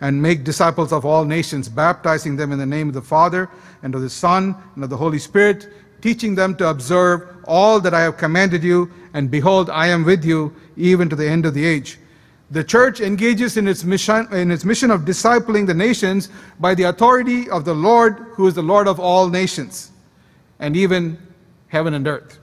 [0.00, 3.48] and make disciples of all nations, baptizing them in the name of the Father
[3.82, 5.68] and of the Son and of the Holy Spirit,
[6.00, 10.24] teaching them to observe all that I have commanded you, and behold, I am with
[10.24, 11.98] you even to the end of the age.
[12.50, 16.84] The church engages in its mission, in its mission of discipling the nations by the
[16.84, 19.92] authority of the Lord, who is the Lord of all nations.
[20.58, 21.18] And even
[21.68, 22.38] heaven and earth.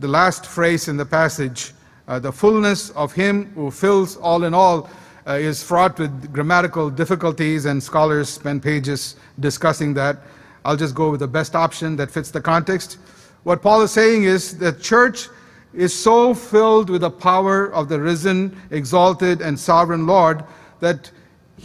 [0.00, 1.72] The last phrase in the passage,
[2.06, 4.90] uh, the fullness of Him who fills all in all,
[5.26, 10.18] uh, is fraught with grammatical difficulties, and scholars spend pages discussing that.
[10.64, 12.98] I'll just go with the best option that fits the context.
[13.44, 15.28] What Paul is saying is the church
[15.74, 20.44] is so filled with the power of the risen, exalted, and sovereign Lord
[20.80, 21.10] that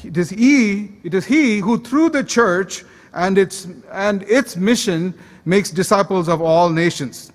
[0.03, 5.13] it is He, it is He who through the church and its, and its mission
[5.45, 7.31] makes disciples of all nations.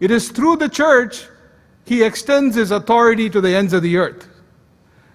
[0.00, 1.26] It is through the church
[1.84, 4.28] He extends His authority to the ends of the earth.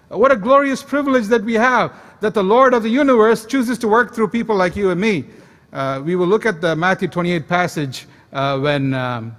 [0.08, 3.88] What a glorious privilege that we have, that the Lord of the universe chooses to
[3.88, 5.26] work through people like you and me.
[5.70, 9.36] Uh, we will look at the Matthew 28 passage uh, when um,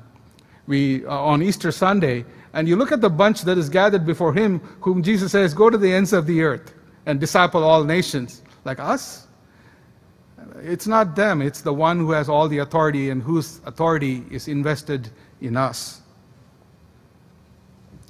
[0.67, 4.31] we, uh, on Easter Sunday, and you look at the bunch that is gathered before
[4.31, 6.75] him, whom Jesus says, Go to the ends of the earth
[7.07, 8.43] and disciple all nations.
[8.63, 9.25] Like us?
[10.61, 14.47] It's not them, it's the one who has all the authority and whose authority is
[14.47, 15.09] invested
[15.41, 16.01] in us.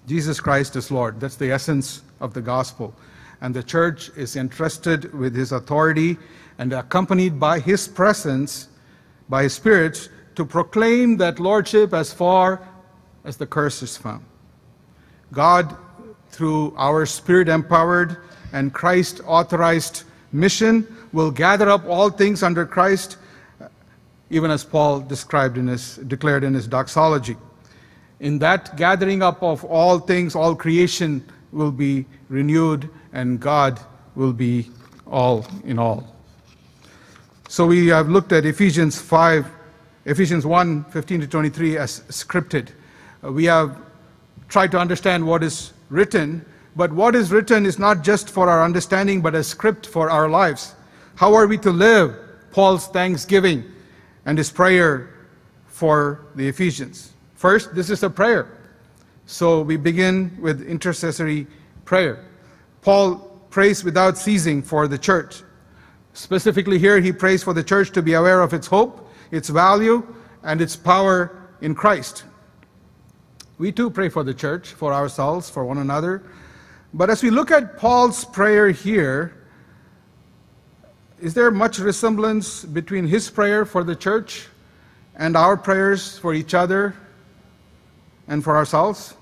[0.08, 1.19] Jesus Christ is Lord.
[1.19, 2.94] That's the essence of the gospel.
[3.42, 6.18] And the church is entrusted with his authority
[6.58, 8.68] and accompanied by his presence,
[9.30, 12.62] by his spirit, to proclaim that lordship as far
[13.24, 14.24] as the curse is found.
[15.32, 15.76] God,
[16.30, 18.18] through our spirit empowered
[18.52, 23.18] and Christ authorized mission, will gather up all things under Christ,
[24.30, 27.36] even as Paul described in his, declared in his doxology.
[28.20, 33.80] In that gathering up of all things, all creation will be renewed, and God
[34.16, 34.70] will be
[35.08, 36.16] all in all.
[37.48, 39.50] So we have looked at Ephesians 5,
[40.06, 42.70] Ephesians 1, 15 to 23 as scripted.
[43.24, 43.78] Uh, we have
[44.48, 48.64] tried to understand what is written, but what is written is not just for our
[48.64, 50.76] understanding, but a script for our lives.
[51.16, 52.16] How are we to live?
[52.52, 53.64] Paul's thanksgiving
[54.26, 55.10] and his prayer
[55.68, 57.14] for the Ephesians.
[57.36, 58.59] First, this is a prayer.
[59.30, 61.46] So we begin with intercessory
[61.86, 62.26] prayer.
[62.82, 63.18] Paul
[63.52, 65.44] prays without ceasing for the church.
[66.13, 70.02] Specifically, here he prays for the church to be aware of its hope, its value,
[70.42, 72.24] and its power in Christ.
[73.60, 76.24] We too pray for the church, for ourselves, for one another.
[76.96, 79.46] But as we look at Paul's prayer here,
[81.22, 84.48] is there much resemblance between his prayer for the church
[85.15, 86.96] and our prayers for each other
[88.28, 89.13] and for ourselves?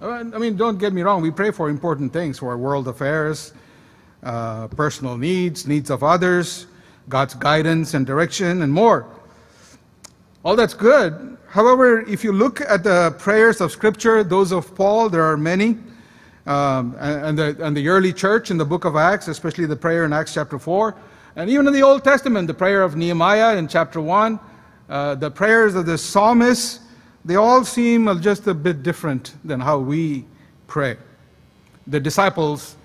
[0.00, 3.54] I mean, don't get me wrong, we pray for important things, for world affairs,
[4.22, 6.66] uh, personal needs, needs of others,
[7.08, 9.06] God's guidance and direction, and more.
[10.44, 11.38] All that's good.
[11.48, 15.78] However, if you look at the prayers of Scripture, those of Paul, there are many.
[16.46, 20.04] Um, and, the, and the early church in the book of Acts, especially the prayer
[20.04, 20.94] in Acts chapter 4,
[21.36, 24.38] and even in the Old Testament, the prayer of Nehemiah in chapter 1,
[24.88, 26.85] uh, the prayers of the psalmists,
[27.26, 30.24] they all seem just a bit different than how we
[30.66, 30.96] pray.
[31.86, 32.76] The disciples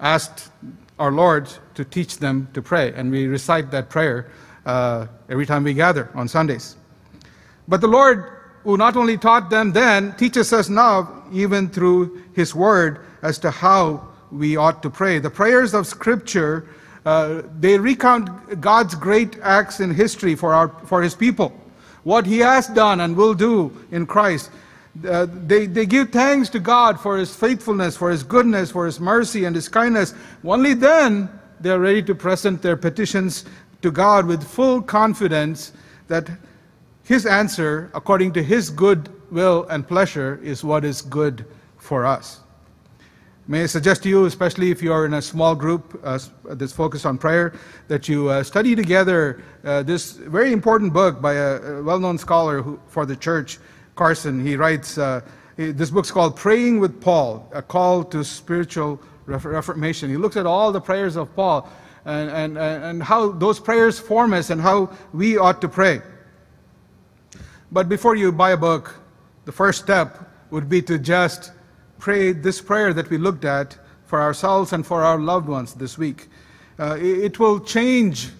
[0.00, 0.50] asked
[0.98, 4.30] our Lord to teach them to pray, and we recite that prayer
[4.66, 6.76] uh, every time we gather on Sundays.
[7.68, 8.32] But the Lord,
[8.64, 13.50] who not only taught them then, teaches us now, even through His Word, as to
[13.50, 15.18] how we ought to pray.
[15.18, 16.66] The prayers of Scripture
[17.04, 21.52] uh, they recount God's great acts in history for, our, for His people,
[22.04, 24.50] what He has done and will do in Christ.
[25.06, 28.98] Uh, they, they give thanks to God for His faithfulness, for His goodness, for His
[28.98, 30.14] mercy and His kindness.
[30.44, 31.28] Only then
[31.60, 33.44] they are ready to present their petitions
[33.82, 35.72] to God with full confidence
[36.08, 36.28] that
[37.04, 41.44] His answer, according to His good will and pleasure, is what is good
[41.78, 42.40] for us.
[43.48, 46.72] May I suggest to you, especially if you are in a small group uh, that's
[46.72, 47.54] focused on prayer,
[47.88, 52.62] that you uh, study together uh, this very important book by a, well known scholar
[52.62, 53.58] who, for the church,
[53.96, 54.44] Carson.
[54.44, 55.22] He writes, uh,
[55.56, 60.10] this book's called Praying with Paul, a call to spiritual reformation.
[60.10, 61.68] He looks at all the prayers of Paul
[62.04, 66.02] and, and, and how those prayers form us and how we ought to pray.
[67.72, 68.94] But before you buy a book,
[69.44, 71.52] the first step would be to just
[72.00, 73.76] pray this prayer that we looked at
[74.06, 76.28] for ourselves and for our loved ones this week.
[76.78, 78.30] Uh, it will change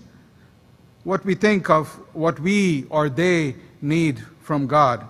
[1.04, 5.06] what we think of what we or they need from God.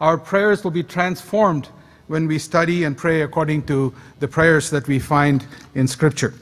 [0.00, 1.68] Our prayers will be transformed
[2.08, 6.34] when we study and pray according to the prayers that we find in Scripture.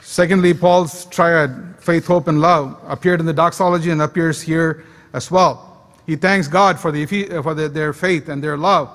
[0.00, 5.30] Secondly, Paul's triad, faith, hope, and love, appeared in the doxology and appears here as
[5.30, 5.90] well.
[6.06, 7.06] He thanks God for, the,
[7.42, 8.90] for the, their faith and their love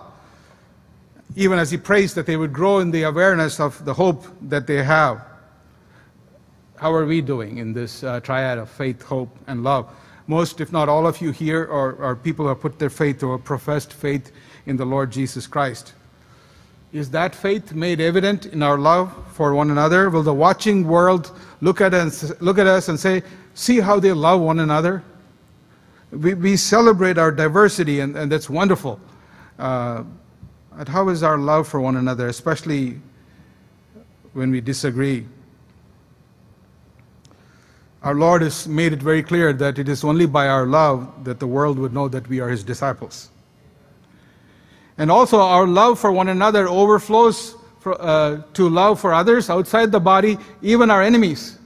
[1.36, 4.68] even as he prays that they would grow in the awareness of the hope that
[4.68, 5.24] they have.
[6.78, 9.92] How are we doing in this uh, triad of faith, hope, and love?
[10.28, 13.24] most, if not all of you here, are, are people who have put their faith
[13.24, 14.32] or professed faith
[14.66, 15.94] in the Lord Jesus Christ.
[16.92, 20.10] Is that faith made evident in our love for one another?
[20.10, 23.24] Will the watching world look at us, look at us and say,
[23.54, 25.04] See how they love one another?
[26.12, 29.00] We, we celebrate our diversity, and, and that's wonderful.
[29.58, 30.04] Uh,
[30.86, 33.00] how is our love for one another, especially
[34.34, 35.26] when we disagree?
[38.04, 41.40] Our Lord has made it very clear that it is only by our love that
[41.40, 43.30] the world would know that we are His disciples.
[45.00, 49.92] And also, our love for one another overflows for, uh, to love for others outside
[49.92, 51.58] the body, even our enemies.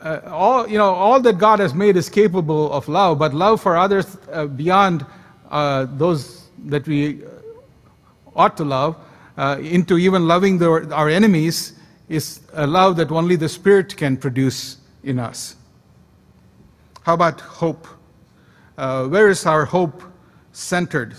[0.00, 3.60] Uh, all, you know, all that God has made is capable of love, but love
[3.60, 5.04] for others uh, beyond
[5.50, 7.22] uh, those that we
[8.38, 8.96] ought to love,
[9.36, 11.74] uh, into even loving the, our enemies,
[12.08, 15.56] is a love that only the Spirit can produce in us.
[17.02, 17.86] How about hope?
[18.78, 20.02] Uh, where is our hope
[20.52, 21.14] centered?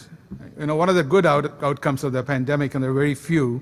[0.59, 3.15] You know, one of the good out- outcomes of the pandemic, and there are very
[3.15, 3.61] few,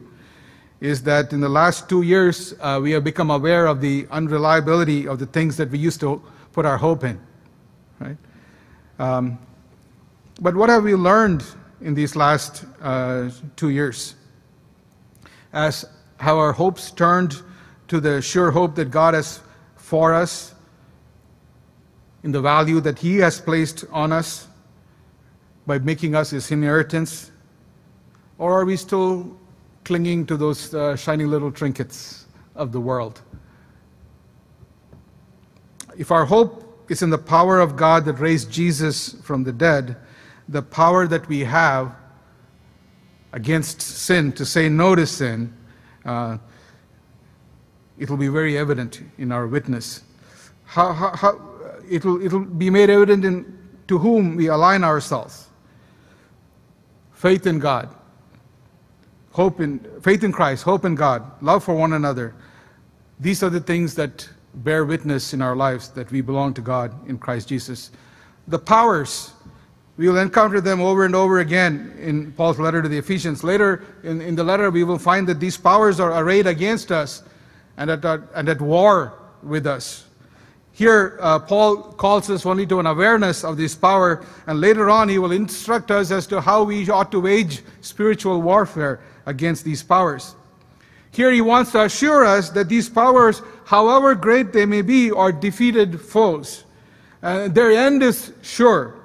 [0.79, 5.07] is that in the last two years uh, we have become aware of the unreliability
[5.07, 6.21] of the things that we used to
[6.53, 7.19] put our hope in.
[7.99, 8.17] Right?
[8.99, 9.39] Um,
[10.39, 11.43] but what have we learned
[11.81, 14.15] in these last uh, two years.
[15.53, 15.85] As
[16.19, 17.41] how our hopes turned
[17.87, 19.39] to the sure hope that God has
[19.75, 20.53] for us,
[22.23, 24.47] in the value that He has placed on us
[25.65, 27.31] by making us His inheritance?
[28.37, 29.37] Or are we still
[29.85, 32.25] clinging to those uh, shiny little trinkets
[32.55, 33.21] of the world?
[35.97, 39.95] If our hope is in the power of God that raised Jesus from the dead,
[40.49, 41.95] the power that we have
[43.33, 45.53] against sin, to say no to sin,
[46.05, 46.37] uh,
[47.97, 50.03] it will be very evident in our witness.
[50.65, 51.41] How, how, how,
[51.89, 55.47] it, will, it will be made evident in to whom we align ourselves.
[57.13, 57.89] Faith in God,
[59.31, 62.35] hope in faith in Christ, hope in God, love for one another.
[63.19, 66.93] These are the things that bear witness in our lives that we belong to God
[67.09, 67.91] in Christ Jesus.
[68.47, 69.33] The powers
[69.97, 73.43] we will encounter them over and over again in Paul's letter to the Ephesians.
[73.43, 77.23] Later in, in the letter, we will find that these powers are arrayed against us
[77.77, 80.05] and at, and at war with us.
[80.71, 85.09] Here, uh, Paul calls us only to an awareness of this power, and later on,
[85.09, 89.81] he will instruct us as to how we ought to wage spiritual warfare against these
[89.81, 90.35] powers.
[91.09, 95.31] Here, he wants to assure us that these powers, however great they may be, are
[95.31, 96.63] defeated foes.
[97.23, 98.96] Uh, their end is sure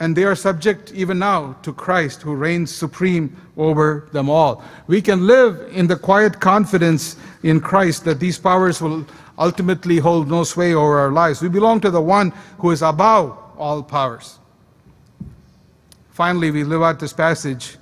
[0.00, 4.64] and they are subject even now to Christ who reigns supreme over them all.
[4.86, 9.06] We can live in the quiet confidence in Christ that these powers will
[9.38, 11.42] ultimately hold no sway over our lives.
[11.42, 14.38] We belong to the one who is above all powers.
[16.10, 17.76] Finally, we live out this passage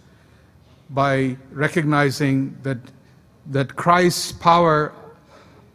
[0.91, 2.79] by recognizing that,
[3.47, 4.93] that Christ's power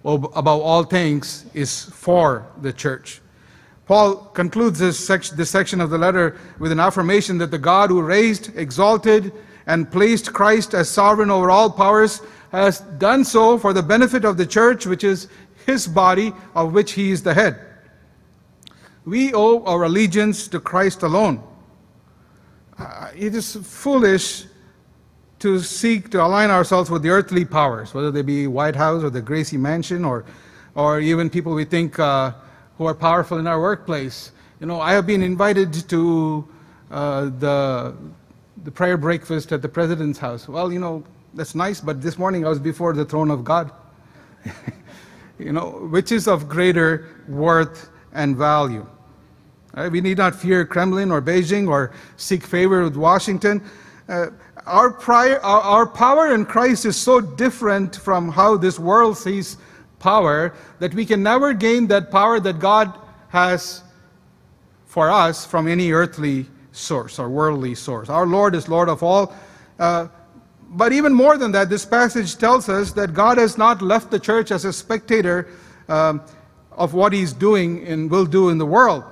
[0.04, 3.22] above all things is for the church.
[3.86, 8.56] Paul concludes this, section, of the letter with an affirmation that the God who raised,
[8.58, 9.34] exalted,
[9.68, 12.22] and placed Christ as sovereign over all powers
[12.52, 15.28] has done so for the benefit of the church, which is
[15.66, 17.60] his body, of which he is the head.
[19.06, 21.44] We owe our allegiance to Christ alone.
[22.78, 24.46] Uh, it is foolish
[25.40, 29.10] to seek to align ourselves with the earthly powers, whether they be White House or
[29.10, 30.24] the Gracie Mansion or,
[30.74, 32.00] or even people we think.
[32.00, 32.32] Uh,
[32.78, 34.32] who are powerful in our workplace.
[34.60, 36.48] You know, I have been invited to
[36.92, 37.96] uh, the,
[38.64, 40.48] the prayer breakfast at the president's house.
[40.48, 41.04] Well, you know,
[41.34, 43.72] that's nice, but this morning I was before the throne of God.
[45.40, 48.88] you know, which is of greater worth and value.
[49.76, 49.92] Right?
[49.92, 53.62] We need not fear Kremlin or Beijing or seek favor with Washington.
[54.08, 54.28] Uh,
[54.66, 59.58] our, prior, our, our power in Christ is so different from how this world sees
[60.04, 62.93] power that we can never gain that power that God
[63.30, 63.82] has
[64.86, 68.10] for us from any earthly source or worldly source.
[68.10, 69.34] Our Lord is Lord of all.
[69.80, 70.10] Uh,
[70.76, 74.20] but even more than that, this passage tells us that God has not left the
[74.20, 75.47] church as a spectator
[75.88, 76.22] um,
[76.72, 79.04] of what He's doing and will do in the world.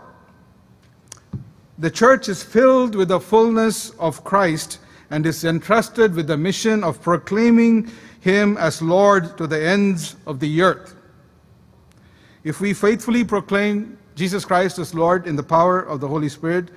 [1.77, 4.79] The church is filled with the fullness of Christ
[5.09, 7.91] and is entrusted with the mission of proclaiming
[8.21, 10.95] him as Lord to the ends of the earth.
[12.43, 16.69] If we faithfully proclaim Jesus Christ as Lord in the power of the Holy Spirit,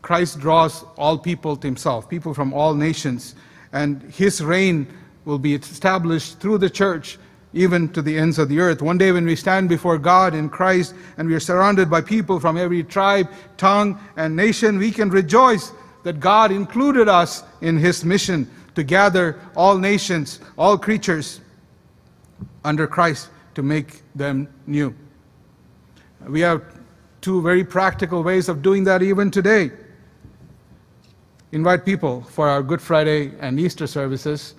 [0.00, 3.34] Christ draws all people to himself, people from all nations,
[3.72, 4.86] and his reign
[5.24, 7.18] will be established through the church
[7.52, 8.80] even to the ends of the earth.
[8.80, 12.38] One day, when we stand before God in Christ and we are surrounded by people
[12.38, 15.72] from every tribe, tongue, and nation, we can rejoice
[16.04, 18.48] that God included us in His mission
[18.78, 21.40] to gather all nations, all creatures
[22.64, 24.94] under Christ to make them new.
[26.28, 26.62] We have
[27.20, 29.72] two very practical ways of doing that even today.
[31.50, 34.54] Invite people for our Good Friday and Easter services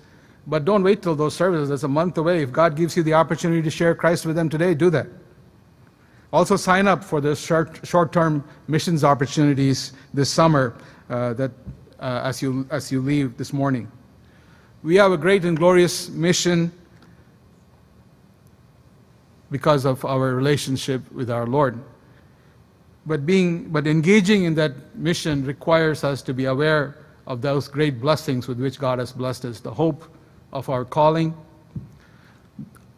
[0.46, 1.68] but don't wait till those services.
[1.68, 2.42] That's a month away.
[2.42, 5.06] If God gives you the opportunity to share Christ with them today, do that.
[6.32, 10.76] Also, sign up for the short, short-term missions opportunities this summer
[11.08, 11.52] uh, that,
[12.00, 13.90] uh, as, you, as you leave this morning.
[14.82, 16.72] We have a great and glorious mission
[19.50, 21.78] because of our relationship with our Lord.
[23.04, 28.00] But, being, but engaging in that mission requires us to be aware of those great
[28.00, 30.04] blessings with which God has blessed us, the hope
[30.52, 31.34] of our calling,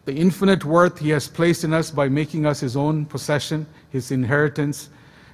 [0.04, 4.10] the infinite worth He has placed in us by making us His own possession, His
[4.10, 4.88] inheritance,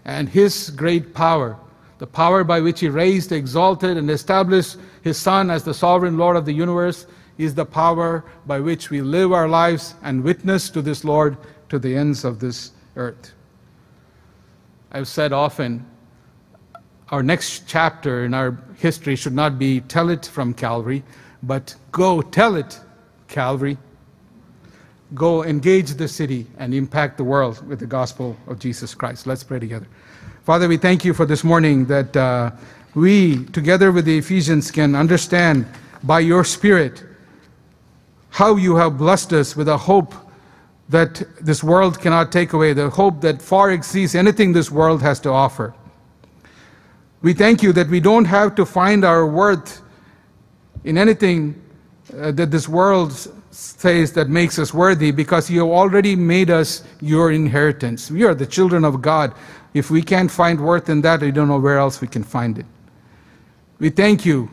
[0.05, 1.59] and His great power,
[1.99, 6.37] the power by which He raised, exalted, and established His Son as the sovereign Lord
[6.37, 10.83] of the universe, is the power by which we live our lives and witness to
[10.83, 11.37] this Lord
[11.69, 13.33] to the ends of this earth.
[14.91, 15.87] I've said often,
[17.11, 21.05] our next chapter in our history should not be tell it from Calvary,
[21.43, 22.81] but go tell it,
[23.29, 23.79] Calvary.
[25.15, 29.27] Go engage the city and impact the world with the gospel of Jesus Christ.
[29.27, 29.87] Let's pray together.
[30.49, 32.51] Father, we thank you for this morning that uh,
[32.95, 35.67] we, together with the Ephesians, can understand
[36.03, 37.05] by your Spirit
[38.31, 40.15] how you have blessed us with a hope
[40.89, 45.21] that this world cannot take away, the hope that far exceeds anything this world has
[45.21, 45.75] to offer.
[47.21, 49.83] We thank you that we don't have to find our worth
[50.83, 51.61] in anything
[52.19, 53.13] uh, that this world
[53.51, 58.11] says that makes us worthy because you have already made us your inheritance.
[58.11, 59.35] We are the children of God.
[59.79, 62.59] If we can't find worth in that, I don't know where else we can find
[62.59, 62.67] it.
[63.79, 64.51] We thank you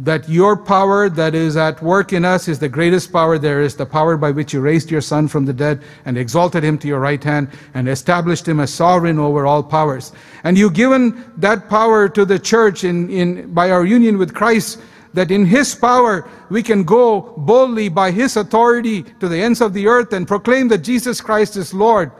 [0.00, 3.76] that your power that is at work in us is the greatest power there is,
[3.76, 6.88] the power by which you raised your Son from the dead and exalted him to
[6.88, 10.12] your right hand and established him as sovereign over all powers.
[10.42, 14.80] And you've given that power to the church in, in, by our union with Christ
[15.12, 19.72] that in His power we can go boldly by His authority to the ends of
[19.72, 22.10] the earth and proclaim that Jesus Christ is Lord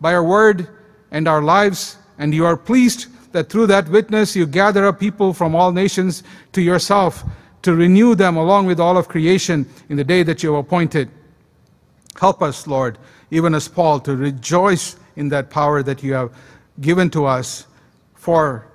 [0.00, 0.68] by our word
[1.14, 1.96] and our lives.
[2.18, 6.22] And you are pleased that through that witness you gather up people from all nations
[6.52, 7.24] to yourself
[7.62, 11.08] to renew them along with all of creation in the day that you have appointed.
[12.20, 12.98] Help us, Lord,
[13.30, 16.32] even as Paul, to rejoice in that power that you have
[16.80, 17.66] given to us
[18.14, 18.66] for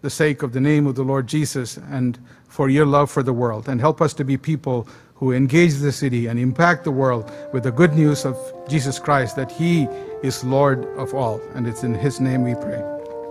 [0.00, 3.32] the sake of the name of the Lord Jesus and for your love for the
[3.32, 3.68] world.
[3.68, 4.88] And help us to be people
[5.22, 8.36] who engage the city and impact the world with the good news of
[8.68, 9.86] Jesus Christ that He
[10.24, 11.40] is Lord of all.
[11.54, 12.82] And it's in His name we pray.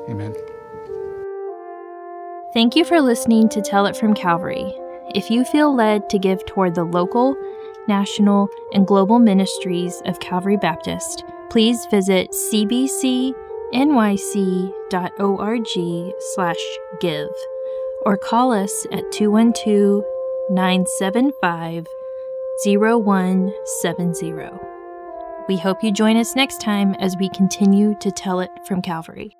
[0.07, 0.33] Amen.
[2.53, 4.73] Thank you for listening to Tell It from Calvary.
[5.13, 7.35] If you feel led to give toward the local,
[7.89, 13.33] national, and global ministries of Calvary Baptist, please visit cbcnyc.org
[16.35, 17.29] slash give
[18.05, 20.05] or call us at 212
[20.51, 21.87] 975
[22.65, 24.33] 0170.
[25.47, 29.37] We hope you join us next time as we continue to tell it from Calvary.